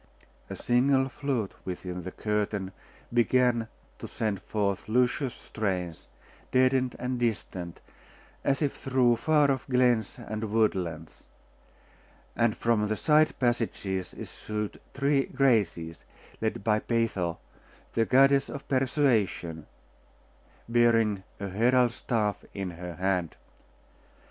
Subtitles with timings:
[0.49, 2.71] A single flute within the curtain
[3.13, 3.67] began
[3.99, 6.07] to send forth luscious strains,
[6.51, 7.79] deadened and distant,
[8.43, 11.25] as if through far off glens and woodlands;
[12.35, 16.03] and from the side passages issued three Graces,
[16.41, 17.37] led by Peitho,
[17.93, 19.67] the goddess of persuasion,
[20.67, 23.35] bearing a herald's staff in her hand.